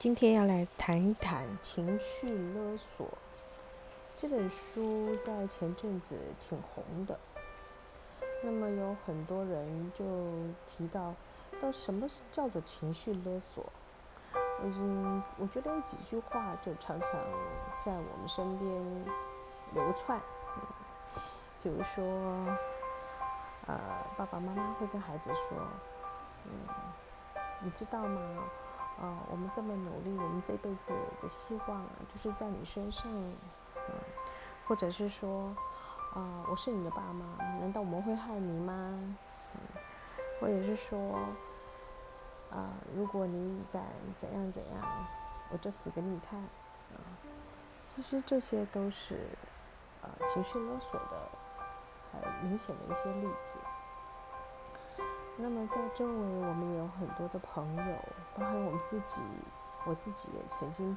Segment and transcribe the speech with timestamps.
[0.00, 3.06] 今天要来谈一谈情绪勒索。
[4.16, 7.20] 这本书在前阵子挺红的，
[8.42, 10.06] 那么有很多人就
[10.66, 11.14] 提到，
[11.60, 13.70] 到什么叫做情绪勒索？
[14.62, 17.10] 嗯，我觉得有几句话就常常
[17.78, 19.04] 在我们身边
[19.74, 20.18] 流窜。
[21.62, 22.02] 比如说，
[23.66, 23.78] 呃，
[24.16, 25.58] 爸爸妈妈会跟孩子说
[26.48, 26.52] ：“嗯，
[27.60, 28.44] 你知道吗？”
[29.00, 33.94] 啊，我们这么努力，我们这辈子的希望就是在你身上，嗯，
[34.66, 35.56] 或者是说，
[36.14, 37.24] 啊，我是你的爸妈，
[37.60, 38.74] 难道我们会害你吗？
[39.54, 39.60] 嗯，
[40.38, 40.98] 或者是说，
[42.50, 43.82] 啊，如果你敢
[44.14, 45.06] 怎样怎样，
[45.50, 47.00] 我就死给你看，啊，
[47.88, 49.28] 其实这些都是，
[50.02, 51.30] 呃，情绪勒索的
[52.12, 53.56] 很明显的一些例子。
[55.36, 57.96] 那么在周围，我们有很多的朋友，
[58.34, 59.22] 包含我们自己，
[59.86, 60.94] 我自己也曾经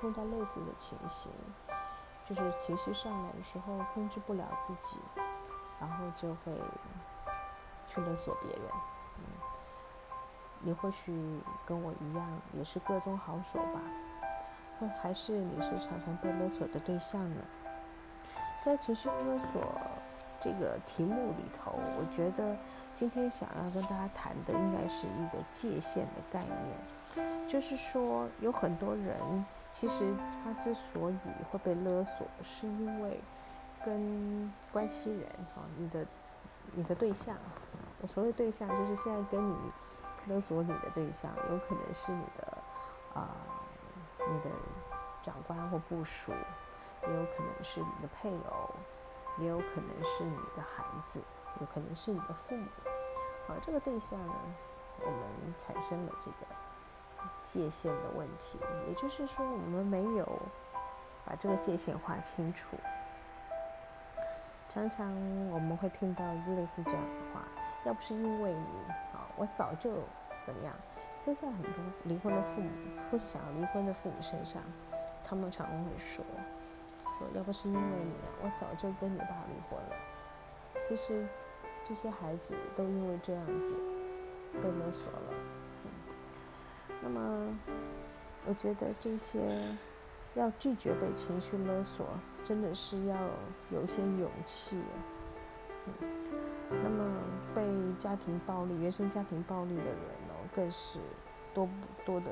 [0.00, 1.32] 碰到类似的情形，
[2.24, 4.98] 就是情绪上来的时候控制不了自己，
[5.80, 6.54] 然后就会
[7.88, 8.62] 去勒索别人。
[9.18, 9.24] 嗯，
[10.60, 13.80] 你或许跟我一样，也是各中好手吧？
[14.78, 17.42] 或还是你是常常被勒索的对象呢？
[18.62, 19.60] 在情绪勒索
[20.38, 22.56] 这个题目里头，我觉得。
[23.00, 29.16] 今天想要跟大家谈的，应该是一个界限的概念，就是说，有很多人
[29.70, 30.04] 其实
[30.44, 31.16] 他之所以
[31.50, 33.18] 会被勒索，是因为
[33.82, 36.06] 跟关系人哈，你的
[36.74, 37.34] 你的对象，
[38.02, 39.56] 我所谓对象就是现在跟你
[40.26, 42.58] 勒索你的对象，有可能是你的
[43.14, 43.30] 啊，
[44.18, 44.54] 你的
[45.22, 48.68] 长官或部属，也有可能是你的配偶，
[49.38, 51.20] 也有可能是你的孩子。
[51.60, 52.64] 有可能是你的父母，
[53.48, 54.34] 而这个对象呢，
[55.00, 56.36] 我们产生了这个
[57.42, 58.56] 界限的问题，
[58.88, 60.26] 也就是说，我们没有
[61.26, 62.76] 把这个界限划清楚。
[64.68, 65.12] 常常
[65.50, 67.42] 我们会听到类似这样的话
[67.84, 68.78] ：“要不是因为你，
[69.12, 69.90] 啊，我早就
[70.46, 70.72] 怎么样。”
[71.20, 71.72] 就在很多
[72.04, 72.70] 离婚的父母
[73.10, 74.62] 或是想要离婚的父母身上，
[75.24, 76.24] 他们常常会说
[77.34, 79.96] ：“要不是因为你啊，我早就跟你爸离婚了。”
[80.88, 81.26] 其实。
[81.82, 83.74] 这些孩子都因为这样子
[84.62, 85.32] 被勒索了。
[87.02, 87.58] 那么，
[88.46, 89.40] 我觉得这些
[90.34, 92.06] 要拒绝被情绪勒索，
[92.42, 93.16] 真的是要
[93.70, 94.76] 有一些勇气。
[96.68, 97.22] 那么，
[97.54, 97.62] 被
[97.98, 99.94] 家庭暴力、原生家庭暴力的人
[100.28, 100.98] 哦，更是
[101.54, 101.66] 多
[102.04, 102.26] 多的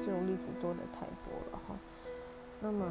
[0.00, 1.76] 这种例子多的太多了哈。
[2.58, 2.86] 那么，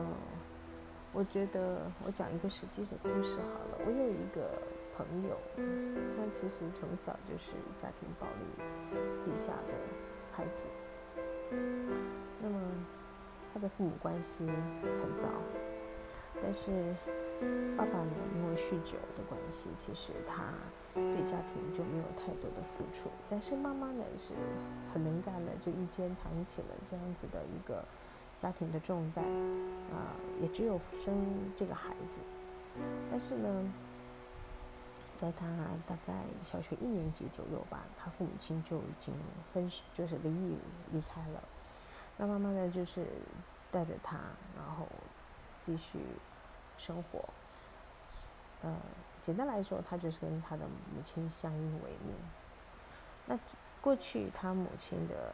[1.14, 3.78] 我觉得我讲一个实际的故事好了。
[3.86, 4.50] 我有一个。
[4.94, 9.74] 朋友，他其实从小就是家庭暴力底下的
[10.32, 10.68] 孩子。
[12.40, 12.60] 那么
[13.52, 15.28] 他的父母关系很糟，
[16.44, 16.94] 但是
[17.76, 20.54] 爸爸呢，因为酗酒的关系，其实他
[20.94, 23.10] 对家庭就没有太多的付出。
[23.30, 24.34] 但是妈妈呢，是
[24.94, 27.84] 很能干的，就一肩扛起了这样子的一个
[28.42, 29.24] 家庭的重担，
[29.92, 31.14] 啊，也只有生
[31.56, 32.20] 这个孩子。
[33.12, 33.74] 但是呢。
[35.14, 35.46] 在他
[35.86, 36.14] 大概
[36.44, 39.14] 小学一年级左右吧，他父母亲就已经
[39.54, 40.58] 分，就是离异
[40.92, 41.44] 离开了。
[42.18, 43.06] 那妈妈呢，就是
[43.70, 44.18] 带着他，
[44.58, 44.88] 然后
[45.62, 46.00] 继续
[46.76, 47.24] 生活。
[48.64, 48.76] 呃，
[49.22, 52.16] 简单来说，他就是跟他的母亲相依为命。
[53.28, 53.38] 那
[53.80, 55.34] 过去他母亲的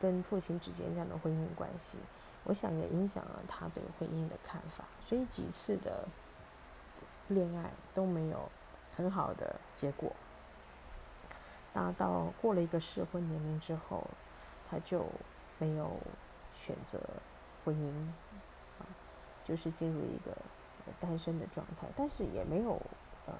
[0.00, 1.98] 跟父亲之间这样的婚姻关系，
[2.46, 4.84] 我想也影响了他对婚姻的看法。
[5.00, 6.08] 所以几次的
[7.28, 8.50] 恋爱都没有。
[8.96, 10.10] 很好的结果。
[11.74, 14.02] 那到过了一个适婚年龄之后，
[14.70, 15.04] 他就
[15.58, 15.98] 没有
[16.54, 16.98] 选择
[17.62, 17.92] 婚姻，
[18.80, 18.88] 啊，
[19.44, 20.34] 就是进入一个
[20.98, 22.80] 单身的状态，但是也没有
[23.26, 23.34] 呃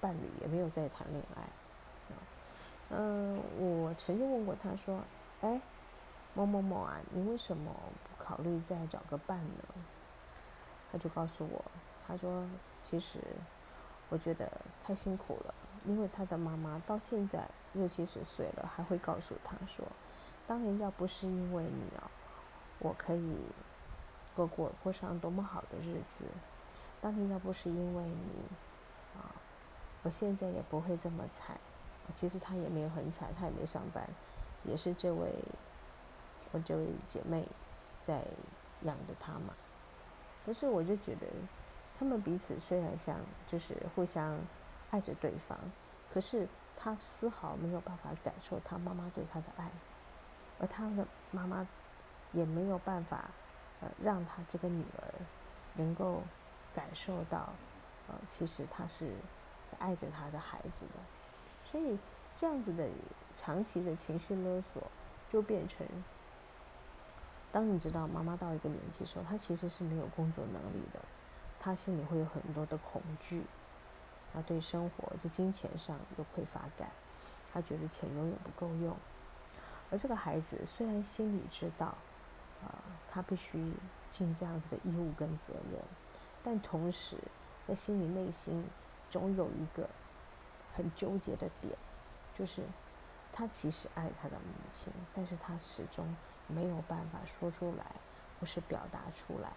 [0.00, 1.42] 伴侣，也没有在谈恋爱。
[2.90, 5.00] 嗯，我曾经问过他说
[5.42, 5.60] ：“哎，
[6.34, 7.74] 某某某啊，你为什么
[8.28, 9.64] 考虑再找个伴呢？”
[10.92, 11.64] 他就告诉我，
[12.06, 12.44] 他说
[12.82, 13.20] ：“其实。”
[14.10, 14.50] 我觉得
[14.82, 15.54] 太辛苦了，
[15.84, 19.84] 因为他的妈妈到现在六七十岁了，还会告诉他说
[20.48, 22.10] ：“当年要不是因为你啊，
[22.78, 23.38] 我可以
[24.34, 26.24] 过过过上多么好的日子。
[27.02, 29.28] 当年要不是因为你啊，
[30.02, 31.60] 我现在也不会这么惨。
[32.14, 34.08] 其实他也没有很惨，他也没上班，
[34.64, 35.34] 也是这位
[36.52, 37.46] 我这位姐妹
[38.08, 38.24] 在
[38.82, 39.54] 养着他嘛。
[40.44, 41.26] 可是我就觉得。”
[42.00, 44.38] 他们彼此虽然像就是互相
[44.92, 45.58] 爱着对方，
[46.14, 46.46] 可是
[46.76, 49.68] 他丝毫没有办法感受他妈妈对他的爱，
[50.60, 51.66] 而他的妈妈
[52.30, 53.28] 也没有办法，
[53.80, 55.12] 呃，让他这个女儿
[55.74, 56.22] 能够
[56.72, 57.52] 感受到，
[58.06, 59.16] 呃，其实他是
[59.80, 61.00] 爱着他的孩子的。
[61.64, 61.98] 所以
[62.36, 62.88] 这样子的
[63.34, 64.80] 长期的情绪勒索，
[65.28, 65.84] 就变成，
[67.50, 71.00] 当你知道妈妈到一个年纪的时候，她其实是没有工作能力的，
[71.58, 73.42] 她心里会有很多的恐惧，
[74.32, 76.90] 她对生活、就金钱上有匮乏感，
[77.52, 78.96] 她觉得钱永远不够用。
[79.90, 81.86] 而这个孩子虽然心里知道，
[82.62, 82.76] 啊，
[83.10, 83.72] 他必须
[84.10, 85.80] 尽这样子的义务跟责任，
[86.42, 87.16] 但同时
[87.66, 88.66] 在心里内心
[89.08, 89.88] 总有一个
[90.74, 91.74] 很纠结的点，
[92.34, 92.62] 就是
[93.32, 96.14] 他其实爱他的母亲，但是他始终
[96.48, 97.86] 没有办法说出来
[98.40, 99.52] 或是表达出来。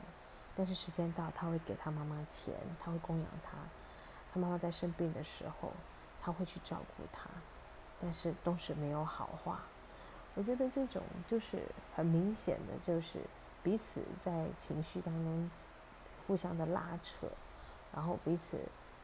[0.55, 3.57] 但是时间到，他会给他妈妈钱，他会供养他。
[4.33, 5.71] 他妈妈在生病的时候，
[6.21, 7.29] 他会去照顾他，
[7.99, 9.61] 但是都是没有好话。
[10.35, 11.63] 我觉得这种就是
[11.95, 13.19] 很明显的，就是
[13.63, 15.49] 彼此在情绪当中
[16.27, 17.27] 互相的拉扯，
[17.93, 18.57] 然后彼此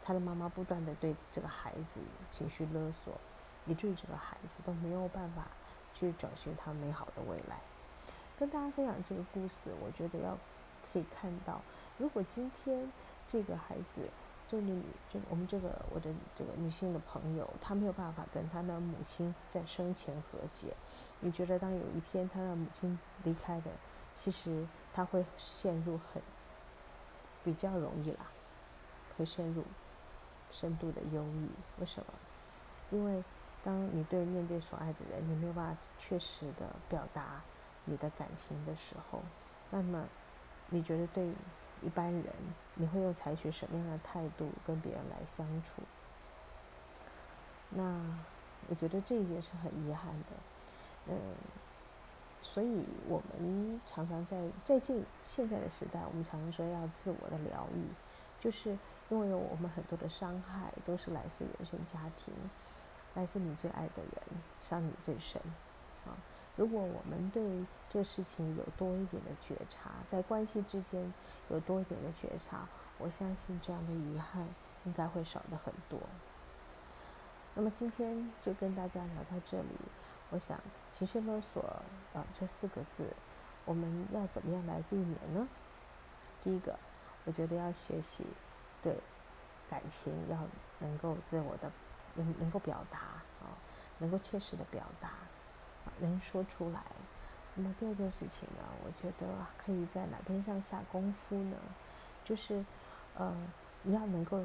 [0.03, 1.99] 他的妈妈不断的对这个孩子
[2.29, 3.13] 情绪勒索，
[3.65, 5.47] 以至于这个孩子都没有办法
[5.93, 7.59] 去找寻他美好的未来。
[8.39, 10.37] 跟大家分享这个故事，我觉得要
[10.91, 11.61] 可以看到，
[11.97, 12.91] 如果今天
[13.27, 14.09] 这个孩子。
[14.49, 20.73] 这个女，这我们这个我的这个女性的朋友，她没有办法跟她的母亲在生前和解。
[21.19, 23.71] 你觉得当有一天她的母亲离开的，
[24.13, 26.21] 其实她会陷入很
[27.43, 28.27] 比较容易啦，
[29.17, 29.65] 会陷入
[30.49, 31.49] 深度的忧郁。
[31.81, 32.13] 为什么？
[32.91, 33.21] 因为
[33.65, 37.41] 当你对面对所爱的人，你没有办法确实的表达
[37.87, 39.23] 你的感情的时候，
[39.71, 40.07] 那么
[40.69, 41.33] 你觉得对？
[41.83, 42.25] 一般人，
[42.73, 45.83] 你会用采取什么样的态度跟别人来相处？
[47.69, 47.83] 那
[48.67, 50.25] 我觉得这一件是很遗憾的，
[51.09, 51.15] 嗯，
[52.41, 57.85] 所以我们常常在在这现在的时代，我们常常说要自我的疗愈，
[58.39, 58.71] 就是
[59.09, 62.33] 因为我们很多的伤害都是来自原生家庭，
[63.13, 64.23] 来自你最爱的人，
[64.59, 65.39] 伤你最深，
[66.57, 71.13] 如果我们对这事情有多一点的觉察，在关系之间
[71.49, 72.67] 有多一点的觉察，
[72.97, 74.45] 我相信这样的遗憾
[74.83, 75.99] 应该会少的很多。
[77.53, 79.67] 那么今天就跟大家聊到这里，
[80.31, 80.59] 我想
[80.91, 81.61] 情绪勒索
[82.13, 83.07] 啊这四个字，
[83.63, 85.47] 我们要怎么样来避免呢？
[86.41, 86.77] 第一个，
[87.25, 88.25] 我觉得要学习
[88.81, 88.95] 对
[89.69, 90.39] 感情要
[90.79, 91.71] 能够自我的
[92.15, 93.53] 能能够表达啊，
[93.99, 95.09] 能够切实的表达。
[95.99, 96.83] 能说出来，
[97.55, 98.63] 那么第二件事情呢？
[98.85, 101.57] 我觉得可以在哪边上下功夫呢？
[102.23, 102.63] 就是，
[103.15, 103.35] 呃，
[103.83, 104.41] 你要能够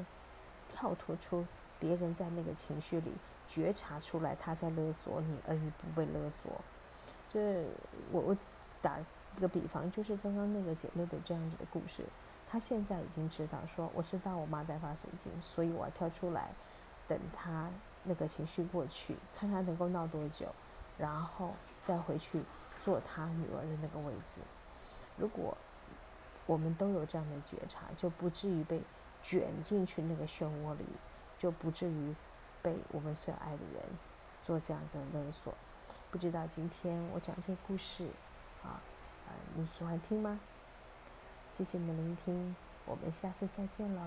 [0.69, 1.45] 跳脱出
[1.79, 3.11] 别人在那个情绪里，
[3.47, 6.51] 觉察出来他在勒索你，而你不被勒索。
[7.27, 7.65] 这
[8.11, 8.37] 我我
[8.81, 8.99] 打
[9.37, 12.03] 一个比方，就是刚刚那个姐妹的这样子的故事，
[12.49, 16.51] 她现在已经知道说，我知道我妈在发神经，所以我要跳出来，
[17.07, 17.69] 等她
[18.03, 20.47] 那个情绪过去，看她能够闹多久。
[20.97, 22.41] 然后再回去
[22.79, 24.41] 做他女儿的那个位置。
[25.17, 25.57] 如果
[26.45, 28.81] 我们都有这样的觉察，就不至于被
[29.21, 30.85] 卷进去那个漩涡里，
[31.37, 32.15] 就不至于
[32.61, 33.83] 被我们所爱的人
[34.41, 35.53] 做这样子的勒索。
[36.11, 38.05] 不知道今天我讲这个故事，
[38.63, 38.81] 啊，
[39.27, 40.39] 呃，你喜欢听吗？
[41.51, 44.01] 谢谢你的聆听，我们下次再见喽。